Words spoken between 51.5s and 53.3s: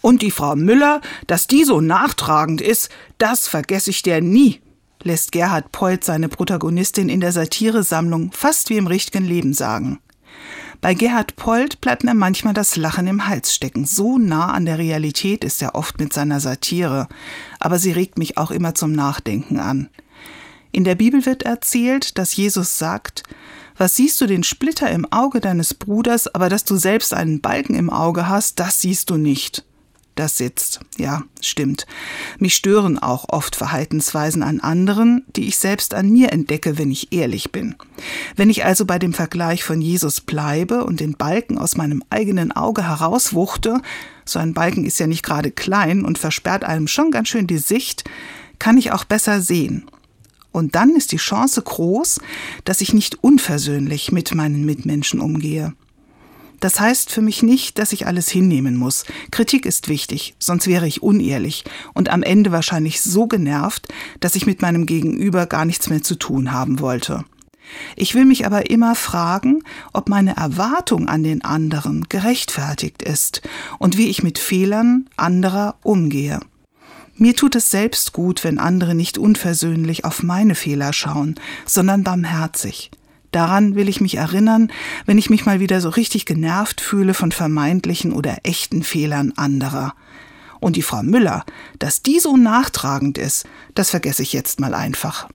groß, dass ich nicht